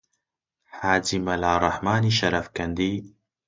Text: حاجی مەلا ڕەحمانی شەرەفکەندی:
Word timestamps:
حاجی 0.77 1.17
مەلا 1.27 1.53
ڕەحمانی 1.63 2.15
شەرەفکەندی: 2.19 2.93